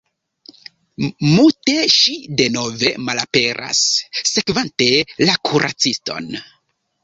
Mute 1.31 1.75
ŝi 1.97 2.15
denove 2.41 2.93
malaperas, 3.11 3.85
sekvante 4.33 4.91
la 5.31 5.39
kuraciston. 5.51 6.31